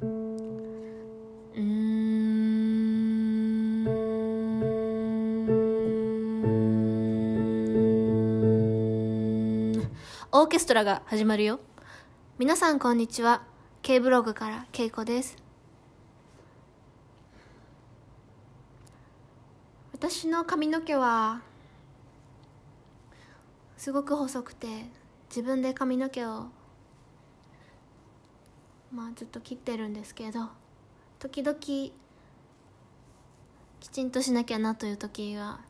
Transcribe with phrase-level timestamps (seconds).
[0.00, 1.78] うん。
[10.30, 11.60] オーケストラが始まるよ。
[12.38, 13.42] 皆さんこんにちは。
[13.82, 15.36] K ブログからけいこです。
[19.92, 21.40] 私の髪の毛は
[23.76, 24.86] すごく細くて
[25.28, 26.46] 自分で髪の毛を
[28.92, 30.48] まあずっと切ってるんですけど
[31.18, 31.92] 時々き
[33.90, 35.60] ちんとしなきゃなという時は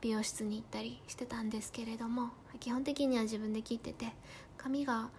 [0.00, 4.12] 美容室に行ったりしてたんですけれども基本的には自分で切ってて
[4.56, 5.10] 髪が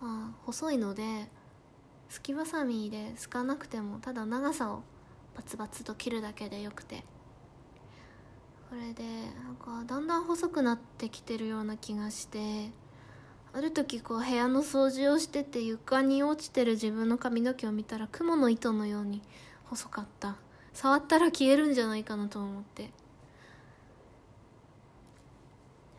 [0.00, 1.28] あ細いので
[2.08, 4.82] すきばさみですかなくてもただ長さを
[5.36, 7.04] バツバツと切るだけでよくて。
[8.72, 9.04] これで
[9.44, 12.70] なんかだんだん細くなってきてるような気がして
[13.54, 19.20] ある時こう部屋の掃除をしてて床に落ちてる自分の髪の毛を見たら蜘蛛の糸のように
[19.64, 20.36] 細かった。
[20.72, 22.90] 触ったら消えるんじゃないかなと思って。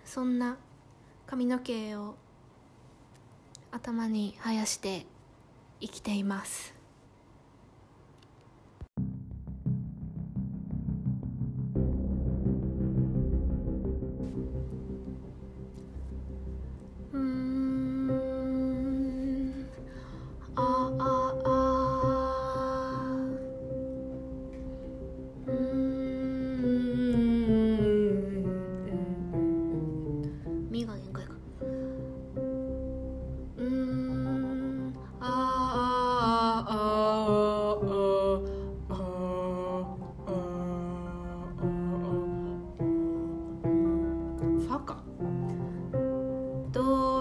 [0.03, 0.57] そんな
[1.27, 2.15] 髪の毛を
[3.71, 5.05] 頭に生やして
[5.79, 6.82] 生きています。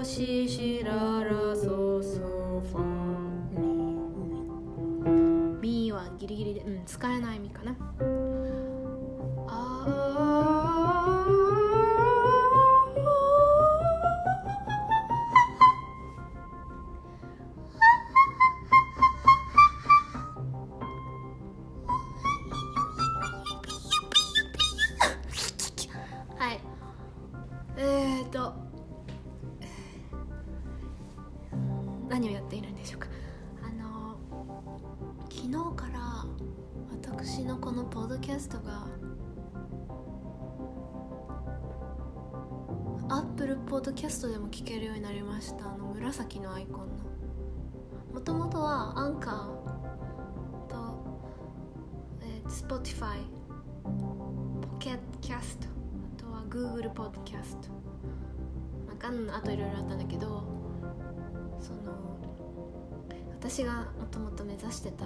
[0.03, 2.19] ドシシララソソ
[2.61, 2.83] ファ
[5.61, 7.77] ミミはギリギリでうん使えないミかな。
[9.47, 9.87] あ
[26.43, 26.61] はい。
[27.77, 28.72] えーと
[32.13, 33.09] 何をやっているんでしょうか？
[33.63, 34.19] あの
[35.31, 36.27] 昨日から
[37.11, 38.87] 私のこのポッドキャストが
[43.09, 45.73] アップルポッドキャストでも聞けるようになりました。
[45.73, 47.05] あの紫のアイコンの。
[48.13, 49.35] もともとはアンカー
[50.69, 51.03] と、
[52.21, 53.23] えー、Spotify
[53.83, 55.67] ポケットキャスト
[56.19, 57.71] あとは Google ポッドキャスト
[59.35, 60.62] あといろいろあったんだけど
[61.63, 61.93] その
[63.31, 65.05] 私がもともと目指してた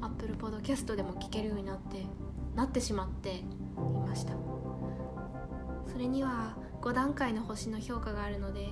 [0.00, 2.04] Apple Podcast でも聞けるようになって
[2.54, 3.44] なってしまってい
[4.06, 4.32] ました。
[5.86, 8.68] それには5段階の星の評価があるので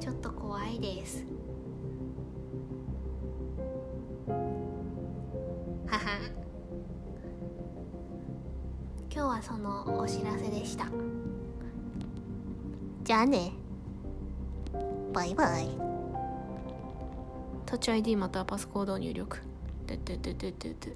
[0.00, 1.24] ちょっと怖いです。
[5.86, 6.18] はは
[9.10, 10.86] 今日はそのお知らせでした。
[13.02, 13.63] じゃあね。
[15.14, 15.68] バイバイ。
[17.64, 19.38] タッチ ID またはパスコードを入力。
[19.86, 20.92] てててててて。